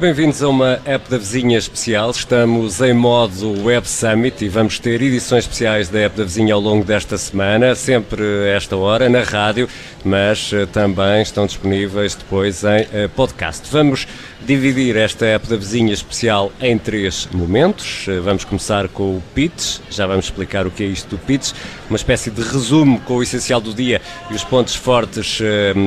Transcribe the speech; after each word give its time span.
Bem-vindos 0.00 0.42
a 0.42 0.48
uma 0.48 0.80
app 0.86 1.10
da 1.10 1.18
vizinha 1.18 1.58
especial. 1.58 2.10
Estamos 2.10 2.80
em 2.80 2.94
modo 2.94 3.64
Web 3.64 3.86
Summit 3.86 4.42
e 4.42 4.48
vamos 4.48 4.78
ter 4.78 5.02
edições 5.02 5.44
especiais 5.44 5.90
da 5.90 5.98
app 5.98 6.16
da 6.16 6.24
vizinha 6.24 6.54
ao 6.54 6.60
longo 6.60 6.82
desta 6.82 7.18
semana, 7.18 7.74
sempre 7.74 8.22
a 8.22 8.56
esta 8.56 8.74
hora, 8.78 9.10
na 9.10 9.20
rádio, 9.20 9.68
mas 10.02 10.54
eh, 10.54 10.64
também 10.64 11.20
estão 11.20 11.44
disponíveis 11.44 12.14
depois 12.14 12.64
em 12.64 12.86
eh, 12.94 13.10
podcast. 13.14 13.68
Vamos 13.70 14.06
dividir 14.46 14.96
esta 14.96 15.26
app 15.26 15.48
da 15.48 15.56
vizinha 15.56 15.92
especial 15.92 16.52
em 16.60 16.76
três 16.78 17.28
momentos. 17.32 18.06
Eh, 18.08 18.20
vamos 18.20 18.44
começar 18.44 18.88
com 18.88 19.16
o 19.16 19.22
pitch, 19.34 19.78
já 19.90 20.06
vamos 20.06 20.26
explicar 20.26 20.66
o 20.66 20.70
que 20.70 20.82
é 20.82 20.86
isto 20.86 21.08
do 21.10 21.18
pitch, 21.18 21.52
uma 21.88 21.96
espécie 21.96 22.30
de 22.30 22.42
resumo 22.42 23.00
com 23.00 23.16
o 23.16 23.22
essencial 23.22 23.60
do 23.60 23.74
dia 23.74 24.00
e 24.30 24.34
os 24.34 24.44
pontos 24.44 24.74
fortes 24.74 25.40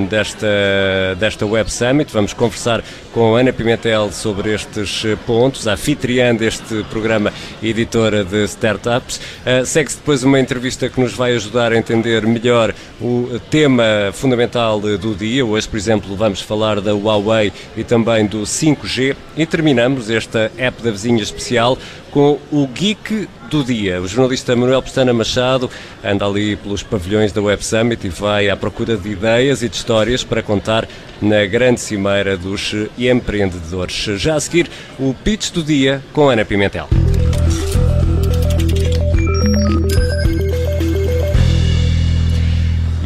desta, 0.10 0.48
desta 1.18 1.46
Web 1.46 1.72
Summit. 1.72 2.12
Vamos 2.12 2.34
conversar 2.34 2.84
com 3.14 3.36
a 3.36 3.40
Ana 3.40 3.54
Pimentel 3.54 4.12
sobre 4.12 4.54
estes 4.54 5.04
pontos, 5.26 5.68
a 5.68 5.74
anfitriã 5.74 6.36
deste 6.36 6.84
programa 6.90 7.32
editora 7.62 8.24
de 8.24 8.44
startups. 8.46 9.20
Segue-se 9.66 9.98
depois 9.98 10.24
uma 10.24 10.40
entrevista 10.40 10.90
que 10.90 11.00
nos 11.00 11.14
vai 11.14 11.34
ajudar 11.36 11.72
a 11.72 11.78
entender 11.78 12.26
melhor 12.26 12.74
o 13.00 13.40
tema 13.50 13.84
fundamental 14.14 14.80
do 14.80 15.16
dia. 15.16 15.46
Hoje, 15.46 15.68
por 15.68 15.78
exemplo, 15.78 16.16
vamos 16.16 16.42
falar 16.42 16.82
da 16.82 16.94
Huawei 16.94 17.52
e 17.78 17.84
também 17.84 18.26
do 18.26 18.43
5G 18.44 19.16
e 19.36 19.46
terminamos 19.46 20.10
esta 20.10 20.52
app 20.58 20.82
da 20.82 20.92
vizinha 20.92 21.22
especial 21.22 21.78
com 22.12 22.40
o 22.52 22.68
Geek 22.68 23.28
do 23.50 23.64
Dia. 23.64 24.02
O 24.02 24.08
jornalista 24.08 24.56
Manuel 24.56 24.82
Pestana 24.82 25.14
Machado 25.14 25.70
anda 26.04 26.26
ali 26.26 26.56
pelos 26.56 26.84
pavilhões 26.84 27.32
da 27.32 27.42
Web 27.42 27.64
Summit 27.66 28.06
e 28.06 28.10
vai 28.10 28.50
à 28.50 28.56
procura 28.56 28.96
de 28.98 29.10
ideias 29.10 29.62
e 29.62 29.70
de 29.70 29.76
histórias 29.76 30.24
para 30.24 30.42
contar 30.42 30.88
na 31.22 31.46
grande 31.46 31.82
cimeira 31.82 32.38
dos 32.38 32.74
empreendedores. 32.98 33.96
Já 34.20 34.36
a 34.36 34.40
seguir, 34.40 34.70
o 35.00 35.14
pitch 35.24 35.52
do 35.52 35.64
dia 35.64 36.02
com 36.14 36.30
Ana 36.30 36.46
Pimentel. 36.46 37.03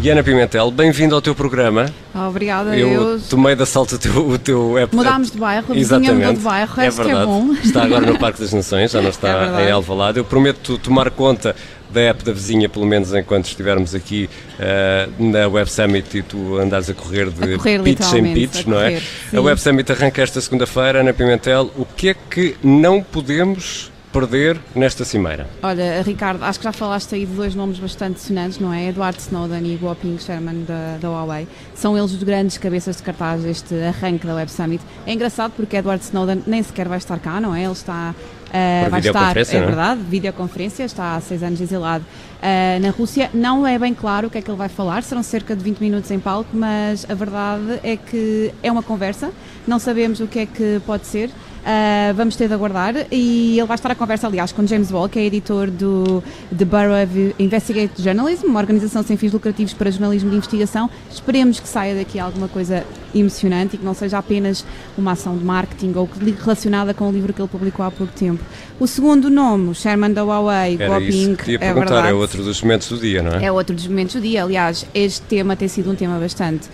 Ana 0.06 0.24
Pimentel, 0.24 0.72
bem-vindo 0.72 1.16
ao 1.16 1.22
teu 1.22 1.36
programa. 1.36 1.94
Obrigada, 2.16 2.78
eu. 2.78 2.88
eu 2.88 3.22
tomei 3.30 3.56
de 3.56 3.64
assalto 3.64 3.96
o 3.96 3.98
teu, 3.98 4.30
o 4.30 4.38
teu 4.38 4.78
app. 4.78 4.96
Mudámos 4.96 5.32
de 5.32 5.38
bairro, 5.38 5.66
a 5.70 5.74
vizinha 5.74 6.14
mudou 6.14 6.34
de 6.34 6.40
bairro, 6.40 6.82
é 6.82 6.90
verdade. 6.90 7.10
que 7.10 7.16
é 7.16 7.26
bom. 7.26 7.54
Está 7.54 7.84
agora 7.84 8.06
no 8.06 8.18
Parque 8.18 8.40
das 8.40 8.54
Nações, 8.54 8.92
já 8.92 9.02
não 9.02 9.10
está 9.10 9.60
é 9.60 9.68
em 9.68 9.72
Alvalade. 9.72 10.18
Eu 10.18 10.24
prometo 10.24 10.78
tomar 10.78 11.10
conta 11.12 11.54
da 11.90 12.00
app 12.02 12.24
da 12.24 12.32
vizinha, 12.32 12.70
pelo 12.70 12.86
menos 12.86 13.14
enquanto 13.14 13.46
estivermos 13.48 13.94
aqui 13.94 14.30
uh, 14.60 15.24
na 15.24 15.48
Web 15.48 15.70
Summit 15.70 16.18
e 16.18 16.22
tu 16.22 16.58
andares 16.58 16.90
a 16.90 16.94
correr 16.94 17.30
de 17.30 17.56
a 17.56 17.58
correr, 17.58 17.82
pitch 17.82 18.14
em 18.14 18.34
pitch, 18.34 18.66
não 18.66 18.80
é? 18.80 19.00
Sim. 19.00 19.38
A 19.38 19.42
Web 19.42 19.60
Summit 19.60 19.92
arranca 19.92 20.22
esta 20.22 20.40
segunda-feira, 20.40 21.02
Ana 21.02 21.14
Pimentel. 21.14 21.70
O 21.76 21.86
que 21.86 22.10
é 22.10 22.14
que 22.14 22.56
não 22.64 23.02
podemos 23.04 23.92
perder 24.12 24.60
nesta 24.76 25.04
cimeira? 25.06 25.48
Olha, 25.62 26.02
Ricardo, 26.02 26.44
acho 26.44 26.60
que 26.60 26.64
já 26.64 26.72
falaste 26.72 27.14
aí 27.16 27.26
de 27.26 27.34
dois 27.34 27.54
nomes 27.54 27.80
bastante 27.80 28.20
sonantes, 28.20 28.60
não 28.60 28.74
é? 28.74 28.88
Edward 28.88 29.20
Snowden 29.20 29.66
e 29.66 29.76
Guoping 29.76 30.18
Sherman 30.18 30.64
da, 30.64 30.98
da 31.00 31.10
Huawei. 31.10 31.48
São 31.76 31.98
eles 31.98 32.12
os 32.12 32.24
grandes 32.24 32.58
cabeças 32.58 32.98
de 32.98 33.04
cartaz 33.04 33.44
deste 33.44 33.76
arranque 33.76 34.26
da 34.26 34.36
Web 34.36 34.52
Summit. 34.52 34.84
É 35.06 35.14
engraçado 35.14 35.54
porque 35.56 35.76
Edward 35.76 36.04
Snowden 36.04 36.44
nem 36.48 36.64
sequer 36.64 36.88
vai 36.88 36.98
estar 36.98 37.20
cá, 37.20 37.40
não 37.40 37.54
é? 37.54 37.64
Ele 37.64 37.72
está 37.74 38.14
Uh, 38.48 38.90
vai 38.90 39.02
estar, 39.02 39.36
é, 39.36 39.42
é 39.42 39.44
verdade, 39.44 40.02
videoconferência, 40.04 40.86
está 40.86 41.16
há 41.16 41.22
seis 41.22 41.44
anos 41.44 41.60
exilado 41.60 42.06
uh, 42.06 42.82
na 42.82 42.92
Rússia. 42.92 43.30
Não 43.34 43.68
é 43.68 43.78
bem 43.78 43.94
claro 43.94 44.28
o 44.28 44.30
que 44.30 44.38
é 44.38 44.42
que 44.42 44.50
ele 44.50 44.58
vai 44.58 44.70
falar, 44.70 45.04
serão 45.04 45.22
cerca 45.22 45.54
de 45.56 45.64
20 45.64 45.80
minutos 45.80 46.10
em 46.12 46.20
palco, 46.20 46.50
mas 46.54 47.06
a 47.10 47.14
verdade 47.14 47.80
é 47.84 47.98
que 47.98 48.54
é 48.64 48.72
uma 48.72 48.82
conversa, 48.82 49.32
não 49.68 49.80
sabemos 49.80 50.22
o 50.22 50.28
que 50.28 50.40
é 50.40 50.46
que 50.46 50.82
pode 50.86 51.06
ser. 51.06 51.30
Uh, 51.68 52.14
vamos 52.14 52.38
ter 52.38 52.48
de 52.48 52.54
aguardar 52.54 52.96
e 53.12 53.60
ele 53.60 53.68
vai 53.68 53.76
estar 53.76 53.92
a 53.92 53.96
conversa, 53.96 54.26
aliás, 54.26 54.54
com 54.54 54.66
James 54.66 54.90
Wall, 54.90 55.10
que 55.10 55.20
é 55.20 55.26
editor 55.26 55.70
do 55.70 56.24
The 56.58 57.04
of 57.04 57.36
Investigative 57.38 58.02
Journalism, 58.02 58.46
uma 58.46 58.62
organização 58.62 59.04
sem 59.04 59.18
fins 59.18 59.34
lucrativos 59.34 59.74
para 59.74 59.92
jornalismo 59.92 60.30
de 60.30 60.38
investigação. 60.38 60.90
Esperemos 61.12 61.60
que 61.60 61.68
saia 61.68 61.94
daqui 61.94 62.20
alguma 62.20 62.48
coisa 62.48 62.86
emocionante 63.14 63.76
e 63.76 63.80
que 63.80 63.84
não 63.84 63.94
seja 63.94 64.18
apenas 64.18 64.66
uma 64.98 65.12
ação 65.12 65.38
de 65.38 65.44
marketing 65.44 65.92
ou 65.98 66.10
relacionada 66.40 66.94
com 66.94 67.10
o 67.10 67.12
livro 67.12 67.34
que 67.34 67.42
ele 67.42 67.50
publicou 67.50 67.86
há 67.86 67.92
pouco 67.92 68.14
tempo. 68.14 68.42
O 68.80 68.88
segundo 68.88 69.30
nome, 69.30 69.72
o 69.72 69.76
Sherman 69.76 70.14
da 70.14 70.24
Huawei, 70.24 70.78
Era 70.80 70.94
Guoping, 70.94 71.34
isso 71.34 71.36
que 71.36 71.56
é 71.56 71.74
verdade. 71.74 72.08
é 72.08 72.14
outro 72.14 72.44
dos 72.44 72.62
momentos 72.62 72.88
do 72.88 72.98
dia, 72.98 73.22
não 73.22 73.34
é? 73.34 73.44
É 73.44 73.52
outro 73.52 73.76
dos 73.76 73.88
momentos 73.88 74.16
do 74.16 74.22
dia. 74.22 74.42
Aliás, 74.42 74.86
este 74.94 75.22
tema 75.24 75.54
tem 75.58 75.68
sido 75.68 75.92
um 75.92 75.96
tema 75.96 76.18
bastante 76.18 76.70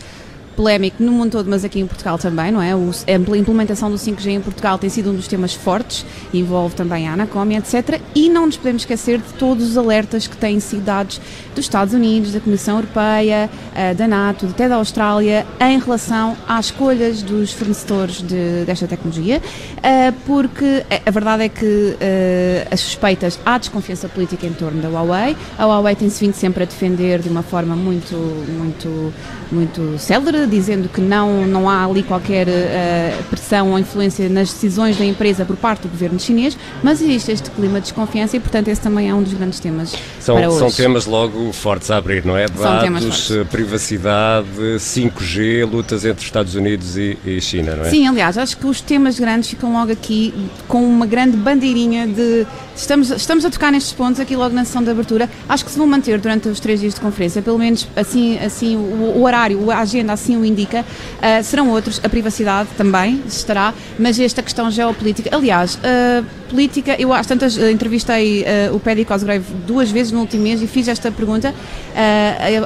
polémico 0.56 1.02
no 1.02 1.12
mundo 1.12 1.32
todo, 1.32 1.50
mas 1.50 1.64
aqui 1.64 1.80
em 1.80 1.88
Portugal 1.88 2.18
também, 2.18 2.52
não 2.52 2.62
é? 2.62 2.76
O, 2.76 2.92
a 3.08 3.38
implementação 3.38 3.90
do 3.90 3.98
5G 3.98 4.28
em 4.28 4.42
Portugal 4.42 4.78
tem 4.78 4.90
sido 4.90 5.12
um 5.12 5.16
dos 5.16 5.28
temas 5.28 5.54
fortes, 5.54 6.06
envolve 6.34 6.76
também 6.76 7.08
a 7.08 7.14
Anacom, 7.14 7.50
etc. 7.52 8.00
E 8.16 8.30
não 8.30 8.46
nos 8.46 8.58
podemos 8.58 8.84
esquecer 8.84 9.20
de 9.20 9.34
todos 9.34 9.70
os 9.70 9.78
alertas 9.78 10.28
que 10.28 10.38
têm 10.38 10.60
sido 10.60 10.84
dados 10.84 11.20
dos 11.56 11.66
Estados 11.66 11.94
Unidos, 11.94 12.32
da 12.32 12.40
Comissão 12.40 12.78
Europeia, 12.78 13.50
eh, 13.76 13.94
da 13.94 14.08
NATO, 14.08 14.48
até 14.48 14.68
da 14.68 14.76
Austrália, 14.76 15.46
em 15.60 15.80
relação 15.80 16.36
às 16.48 16.66
escolhas 16.66 17.22
dos 17.22 17.52
fornecedores 17.52 18.22
de, 18.22 18.64
desta 18.66 18.88
tecnologia, 18.88 19.42
eh, 19.82 20.14
porque 20.26 20.84
a 21.06 21.12
verdade 21.12 21.44
é 21.44 21.50
que 21.50 21.96
eh, 22.00 22.68
as 22.72 22.80
suspeitas, 22.80 23.40
há 23.46 23.58
desconfiança 23.58 24.10
política 24.10 24.46
em 24.46 24.54
torno 24.54 24.82
da 24.82 24.90
Huawei, 24.90 25.36
a 25.58 25.66
Huawei 25.66 25.96
tem-se 25.96 26.20
vindo 26.24 26.34
sempre 26.34 26.64
a 26.64 26.66
defender 26.66 27.20
de 27.20 27.30
uma 27.30 27.44
forma 27.44 27.76
muito, 27.76 28.16
muito, 28.16 29.14
muito 29.52 29.98
célere, 29.98 30.43
dizendo 30.48 30.90
que 30.90 31.02
não, 31.02 31.46
não 31.46 31.70
há 31.70 31.86
ali 31.86 32.04
qualquer 32.04 32.48
uh, 32.48 33.24
pressão 33.30 33.72
ou 33.72 33.80
influência 33.80 34.28
nas 34.30 34.52
decisões 34.52 34.98
da 34.98 35.06
empresa 35.06 35.46
por 35.46 35.56
parte 35.56 35.84
do 35.84 35.90
governo 35.90 36.20
chinês, 36.20 36.58
mas 36.82 37.02
existe 37.02 37.32
este 37.32 37.50
clima 37.52 37.76
de 37.76 37.84
desconfiança 37.84 38.38
e, 38.38 38.40
portanto, 38.40 38.68
esse 38.68 38.82
também 38.82 39.10
é 39.10 39.16
um 39.16 39.22
dos 39.24 39.34
grandes 39.34 39.60
temas 39.60 39.94
são, 40.20 40.36
para 40.36 40.50
hoje. 40.50 40.60
São 40.60 40.72
temas 40.72 41.06
logo 41.06 41.52
fortes 41.54 41.90
a 41.92 41.98
abrir, 41.98 42.26
não 42.26 42.38
é? 42.38 42.48
Dados, 42.48 43.32
eh, 43.32 43.44
privacidade, 43.44 44.48
5G, 44.80 45.70
lutas 45.70 46.06
entre 46.06 46.24
Estados 46.24 46.56
Unidos 46.56 46.98
e, 46.98 47.18
e, 47.26 47.42
China, 47.42 47.76
não 47.76 47.86
é? 47.86 47.90
Sim, 47.90 48.08
aliás, 48.08 48.38
acho 48.38 48.58
que 48.58 48.66
os 48.66 48.82
temas 48.82 49.20
grandes 49.20 49.50
ficam 49.50 49.74
logo 49.74 49.92
aqui 49.92 50.34
com 50.68 50.84
uma 50.84 51.06
grande 51.06 51.38
bandeirinha 51.38 52.08
de 52.08 52.46
estamos, 52.76 53.12
estamos 53.12 53.46
a 53.46 53.50
tocar 53.50 53.72
nestes 53.72 53.94
pontos 53.94 54.20
aqui 54.20 54.36
logo 54.36 54.54
na 54.54 54.66
sessão 54.66 54.84
de 54.84 54.90
abertura. 54.90 55.30
Acho 55.48 55.66
que 55.66 55.72
se 55.72 55.78
vão 55.78 55.88
manter 55.88 56.20
durante 56.20 56.48
os 56.48 56.60
três 56.60 56.80
dias 56.80 56.94
de 56.94 57.02
conferência, 57.02 57.42
pelo 57.42 57.58
menos 57.58 57.88
assim, 57.96 58.38
assim 58.40 58.76
o, 58.76 59.18
o 59.18 59.24
horário, 59.24 59.72
a 59.72 59.80
agenda 59.80 60.14
assim 60.14 60.33
o 60.38 60.46
indica. 60.46 60.82
Uh, 60.82 61.44
serão 61.44 61.70
outros, 61.70 62.00
a 62.04 62.10
privacidade 62.10 62.70
também 62.78 63.22
estará, 63.28 63.74
mas 63.98 64.20
esta 64.20 64.42
questão 64.42 64.70
geopolítica. 64.70 65.36
Aliás, 65.36 65.76
uh, 65.76 66.26
política, 66.50 66.96
eu 67.00 67.14
às 67.14 67.26
tantas 67.26 67.58
uh, 67.58 67.70
entrevistei 67.70 68.46
o 68.74 68.80
Paddy 68.80 69.06
Cosgrave 69.06 69.46
duas 69.66 69.90
vezes 69.90 70.12
no 70.12 70.20
último 70.20 70.44
mês 70.44 70.62
e 70.62 70.68
fiz 70.68 70.88
esta 70.88 71.12
pergunta. 71.12 71.54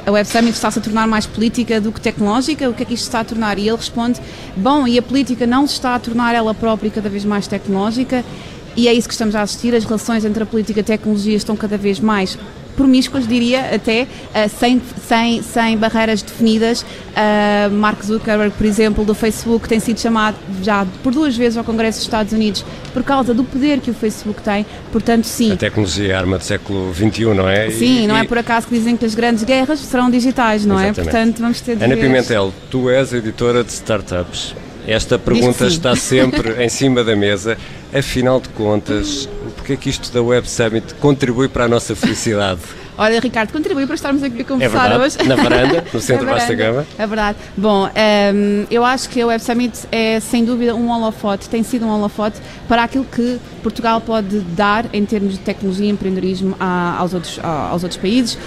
a 0.06 0.10
Web 0.10 0.28
Summit 0.28 0.54
está-se 0.54 0.78
a 0.78 0.82
tornar 0.82 1.06
mais 1.06 1.26
política 1.26 1.80
do 1.80 1.92
que 1.92 2.00
tecnológica? 2.00 2.68
O 2.68 2.74
que 2.74 2.82
é 2.82 2.86
que 2.86 2.94
isto 2.94 3.04
está 3.04 3.20
a 3.20 3.24
tornar? 3.24 3.58
E 3.58 3.68
ele 3.68 3.76
responde: 3.76 4.20
bom, 4.56 4.86
e 4.86 4.98
a 4.98 5.02
política 5.02 5.46
não 5.46 5.66
se 5.66 5.74
está 5.74 5.94
a 5.94 5.98
tornar 5.98 6.34
ela 6.34 6.54
própria 6.54 6.90
cada 6.90 7.08
vez 7.08 7.24
mais 7.24 7.46
tecnológica? 7.46 8.24
E 8.76 8.86
é 8.86 8.92
isso 8.92 9.08
que 9.08 9.14
estamos 9.14 9.34
a 9.34 9.42
assistir. 9.42 9.74
As 9.74 9.84
relações 9.84 10.24
entre 10.24 10.42
a 10.42 10.46
política 10.46 10.80
e 10.80 10.82
a 10.82 10.84
tecnologia 10.84 11.36
estão 11.36 11.56
cada 11.56 11.76
vez 11.76 11.98
mais 11.98 12.38
promíscuas, 12.78 13.26
diria, 13.26 13.74
até 13.74 14.04
uh, 14.04 14.48
sem, 14.48 14.80
sem, 15.06 15.42
sem 15.42 15.76
barreiras 15.76 16.22
definidas. 16.22 16.82
Uh, 16.82 17.70
Mark 17.72 18.00
Zuckerberg, 18.04 18.54
por 18.56 18.64
exemplo, 18.64 19.04
do 19.04 19.14
Facebook, 19.14 19.68
tem 19.68 19.80
sido 19.80 19.98
chamado 19.98 20.36
já 20.62 20.86
por 21.02 21.12
duas 21.12 21.36
vezes 21.36 21.58
ao 21.58 21.64
Congresso 21.64 21.98
dos 21.98 22.06
Estados 22.06 22.32
Unidos 22.32 22.64
por 22.94 23.02
causa 23.02 23.34
do 23.34 23.42
poder 23.42 23.80
que 23.80 23.90
o 23.90 23.94
Facebook 23.94 24.40
tem. 24.40 24.64
Portanto, 24.92 25.24
sim. 25.24 25.52
A 25.52 25.56
tecnologia 25.56 26.12
é 26.12 26.16
arma 26.16 26.38
do 26.38 26.44
século 26.44 26.94
XXI, 26.94 27.24
não 27.34 27.48
é? 27.48 27.68
Sim, 27.70 28.04
e, 28.04 28.06
não 28.06 28.16
é 28.16 28.24
por 28.24 28.38
acaso 28.38 28.68
que 28.68 28.74
dizem 28.74 28.96
que 28.96 29.04
as 29.04 29.14
grandes 29.14 29.42
guerras 29.42 29.80
serão 29.80 30.08
digitais, 30.08 30.64
não 30.64 30.78
é? 30.78 30.90
Exatamente. 30.90 31.08
é? 31.08 31.12
Portanto, 31.12 31.40
vamos 31.40 31.60
ter 31.60 31.76
de 31.76 31.84
Ana. 31.84 31.96
Pimentel, 31.96 32.54
tu 32.70 32.88
és 32.88 33.12
editora 33.12 33.64
de 33.64 33.72
startups. 33.72 34.54
Esta 34.86 35.18
pergunta 35.18 35.66
está 35.66 35.94
sempre 35.94 36.54
em 36.64 36.68
cima 36.68 37.04
da 37.04 37.14
mesa. 37.14 37.58
Afinal 37.92 38.40
de 38.40 38.48
contas, 38.50 39.28
que 39.68 39.74
é 39.74 39.76
que 39.76 39.90
isto 39.90 40.10
da 40.10 40.22
Web 40.22 40.48
Summit 40.48 40.94
contribui 40.94 41.46
para 41.46 41.64
a 41.66 41.68
nossa 41.68 41.94
felicidade? 41.94 42.60
Olha, 42.96 43.20
Ricardo, 43.20 43.52
contribui 43.52 43.86
para 43.86 43.94
estarmos 43.94 44.22
aqui 44.22 44.40
a 44.40 44.44
conversar 44.44 44.90
é 44.90 44.98
hoje. 44.98 45.22
Na 45.24 45.36
varanda, 45.36 45.84
no 45.92 46.00
centro 46.02 46.26
da 46.26 46.32
Vasta 46.32 46.54
Gama. 46.54 46.86
É 46.98 47.06
verdade. 47.06 47.38
Bom, 47.56 47.84
um, 47.84 47.90
ehm, 47.94 48.66
eu 48.70 48.84
acho 48.84 49.08
que 49.08 49.20
a 49.20 49.26
Web 49.26 49.40
Summit 49.40 49.86
é 49.92 50.18
sem 50.18 50.44
dúvida 50.44 50.74
um 50.74 50.90
holofote, 50.90 51.48
tem 51.48 51.62
sido 51.62 51.86
um 51.86 51.90
holofote 51.90 52.40
para 52.66 52.82
aquilo 52.82 53.04
que 53.04 53.38
Portugal 53.62 54.00
pode 54.00 54.40
dar 54.40 54.86
em 54.92 55.04
termos 55.04 55.34
de 55.34 55.38
tecnologia 55.38 55.86
e 55.86 55.90
empreendedorismo 55.90 56.56
aos, 56.58 57.14
outros, 57.14 57.38
aos 57.40 57.84
outros 57.84 58.00
países. 58.00 58.34
Uh, 58.34 58.38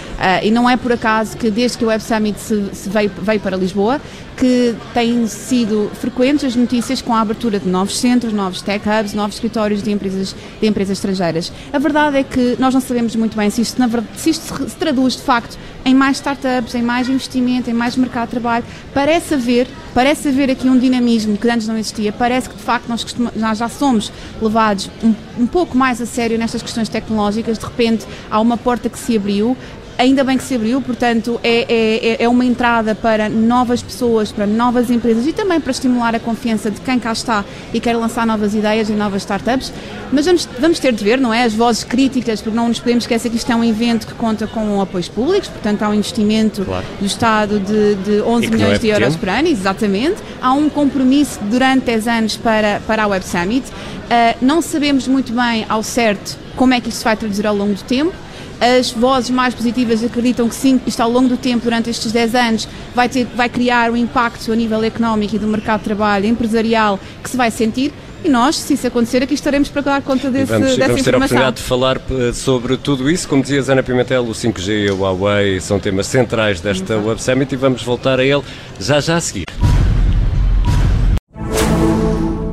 e 0.44 0.52
não 0.52 0.70
é 0.70 0.76
por 0.76 0.92
acaso 0.92 1.38
que 1.38 1.50
desde 1.50 1.78
que 1.78 1.86
o 1.86 1.88
Web 1.88 2.04
Summit 2.04 2.38
se, 2.38 2.70
se 2.74 2.90
veio, 2.90 3.12
veio 3.22 3.40
para 3.40 3.56
Lisboa, 3.56 4.02
que 4.42 4.76
têm 4.92 5.28
sido 5.28 5.92
frequentes 5.94 6.44
as 6.44 6.56
notícias 6.56 7.00
com 7.00 7.14
a 7.14 7.22
abertura 7.22 7.60
de 7.60 7.70
novos 7.70 8.00
centros, 8.00 8.34
novos 8.34 8.60
tech 8.60 8.84
hubs, 8.90 9.14
novos 9.14 9.36
escritórios 9.36 9.84
de 9.84 9.92
empresas, 9.92 10.36
de 10.60 10.68
empresas 10.68 10.98
estrangeiras. 10.98 11.54
A 11.72 11.78
verdade 11.78 12.18
é 12.18 12.24
que 12.24 12.56
nós 12.58 12.74
não 12.74 12.82
sabemos 12.82 13.16
muito 13.16 13.38
bem 13.38 13.52
se 13.52 13.62
isto, 13.62 13.80
na, 13.80 13.88
se 14.16 14.32
isto 14.32 14.68
se 14.68 14.76
traduz 14.78 15.14
de 15.14 15.22
facto 15.22 15.60
em 15.86 15.94
mais 15.94 16.18
startups, 16.18 16.74
em 16.74 16.82
mais 16.82 17.08
investimento, 17.08 17.70
em 17.70 17.74
mais 17.74 17.96
mercado 17.96 18.30
de 18.30 18.32
trabalho. 18.32 18.66
Parece 18.96 19.36
haver, 19.36 19.68
parece 19.94 20.30
haver 20.30 20.50
aqui 20.50 20.68
um 20.68 20.78
dinamismo 20.78 21.38
que 21.38 21.48
antes 21.48 21.68
não 21.68 21.78
existia. 21.78 22.12
Parece 22.12 22.50
que 22.50 22.56
de 22.56 22.64
facto 22.64 22.88
nós, 22.88 23.06
nós 23.36 23.60
já 23.60 23.70
somos 23.70 24.12
levados 24.42 24.90
um, 25.04 25.14
um 25.38 25.46
pouco 25.46 25.78
mais 25.78 26.02
a 26.02 26.08
sério 26.08 26.40
nestas 26.40 26.64
questões 26.64 26.90
tecnológicas. 26.90 27.60
De 27.60 27.66
repente 27.66 28.08
há 28.30 28.40
uma 28.40 28.58
porta 28.58 28.90
que 28.90 28.98
se 28.98 29.16
abriu 29.16 29.56
ainda 30.02 30.24
bem 30.24 30.38
que 30.38 30.44
se 30.44 30.56
abriu, 30.56 30.82
portanto, 30.82 31.40
é, 31.44 32.18
é, 32.20 32.24
é 32.24 32.28
uma 32.28 32.44
entrada 32.44 32.96
para 32.96 33.30
novas 33.30 33.84
pessoas, 33.84 34.32
para 34.32 34.48
novas 34.48 34.90
empresas 34.90 35.28
e 35.28 35.32
também 35.32 35.62
para 35.62 35.72
estimular 35.72 36.16
a 36.16 36.20
confiança 36.20 36.72
de 36.72 36.82
quem 36.82 37.00
cá 37.00 37.12
está 37.12 37.46
e 37.72 37.80
quer 37.80 37.96
lançar 37.96 38.26
novas 38.26 38.56
ideias 38.56 38.90
e 38.90 38.94
novas 38.94 39.22
startups. 39.22 39.72
Mas 40.12 40.26
vamos, 40.26 40.50
vamos 40.60 40.80
ter 40.80 40.92
de 40.92 41.04
ver, 41.04 41.20
não 41.20 41.34
é? 41.34 41.44
As 41.44 41.54
vozes 41.54 41.84
críticas, 41.84 42.42
porque 42.42 42.56
não 42.56 42.68
nos 42.68 42.80
podemos 42.80 43.04
esquecer 43.04 43.30
que 43.30 43.38
isto 43.38 43.52
é 43.52 43.56
um 43.56 43.64
evento 43.64 44.08
que 44.08 44.14
conta 44.16 44.48
com 44.48 44.82
apoios 44.82 45.08
públicos, 45.08 45.48
portanto, 45.48 45.84
há 45.84 45.90
um 45.90 45.94
investimento 45.94 46.66
claro. 46.66 46.86
do 47.00 47.06
Estado 47.06 47.60
de, 47.60 47.96
de 47.96 48.22
11 48.22 48.48
milhões 48.48 48.76
é 48.76 48.80
de 48.80 48.88
euros 48.88 49.16
por 49.16 49.30
ano, 49.30 49.48
exatamente. 49.48 50.18
Há 50.42 50.54
um 50.54 50.68
compromisso 50.68 51.40
durante 51.44 51.86
10 51.86 52.08
anos 52.08 52.38
para, 52.38 52.82
para 52.88 53.04
a 53.04 53.08
Web 53.08 53.26
Summit. 53.26 53.68
Uh, 53.70 54.36
não 54.42 54.62
sabemos 54.62 55.08
muito 55.08 55.32
bem 55.32 55.66
ao 55.70 55.84
certo 55.84 56.38
como 56.56 56.74
é 56.74 56.82
que 56.82 56.90
isto 56.90 57.04
vai 57.04 57.16
traduzir 57.16 57.46
ao 57.46 57.56
longo 57.56 57.76
do 57.76 57.84
tempo. 57.84 58.14
As 58.62 58.92
vozes 58.92 59.32
mais 59.32 59.56
positivas 59.56 60.04
acreditam 60.04 60.48
que 60.48 60.54
sim, 60.54 60.80
isto 60.86 61.02
ao 61.02 61.10
longo 61.10 61.28
do 61.28 61.36
tempo, 61.36 61.64
durante 61.64 61.90
estes 61.90 62.12
10 62.12 62.36
anos, 62.36 62.68
vai, 62.94 63.10
ter, 63.10 63.26
vai 63.36 63.50
criar 63.50 63.90
um 63.90 63.98
impacto 63.98 64.52
a 64.52 64.56
nível 64.56 64.84
económico 64.84 65.36
e 65.36 65.40
do 65.40 65.48
mercado 65.48 65.80
de 65.80 65.86
trabalho 65.86 66.28
empresarial 66.28 67.00
que 67.24 67.30
se 67.32 67.36
vai 67.36 67.50
sentir. 67.50 67.92
E 68.24 68.30
nós, 68.30 68.56
se 68.56 68.76
isso 68.76 68.86
acontecer, 68.86 69.24
aqui 69.24 69.34
estaremos 69.34 69.68
para 69.68 69.82
dar 69.82 70.02
conta 70.04 70.30
desse, 70.30 70.52
vamos, 70.52 70.76
dessa 70.76 70.90
vamos 70.90 71.02
ter 71.02 71.10
informação. 71.10 71.38
a 71.38 71.50
oportunidade 71.50 71.56
de 71.56 71.64
falar 71.64 71.98
eh, 71.98 72.34
sobre 72.34 72.78
tudo 72.78 73.10
isso. 73.10 73.28
Como 73.28 73.42
dizia 73.42 73.64
Ana 73.72 73.82
Pimentel, 73.82 74.24
o 74.26 74.32
5G 74.32 74.86
e 74.86 74.92
o 74.92 74.98
Huawei 74.98 75.60
são 75.60 75.80
temas 75.80 76.06
centrais 76.06 76.62
desta 76.62 76.94
Exato. 76.94 77.08
Web 77.08 77.24
Summit 77.24 77.52
e 77.52 77.58
vamos 77.58 77.82
voltar 77.82 78.20
a 78.20 78.24
ele 78.24 78.44
já 78.80 79.00
já 79.00 79.18
a 79.18 79.22
seguir. 79.22 79.46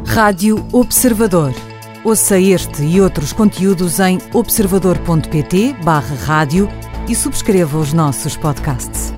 Rádio 0.07 0.67
Observador. 0.73 1.68
Ouça 2.05 2.39
este 2.39 2.83
e 2.85 3.01
outros 3.01 3.33
conteúdos 3.33 3.99
em 3.99 4.19
observador.pt/barra 4.33 6.15
rádio 6.25 6.69
e 7.09 7.15
subscreva 7.15 7.79
os 7.79 7.93
nossos 7.93 8.37
podcasts. 8.37 9.18